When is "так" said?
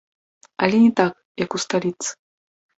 1.01-1.13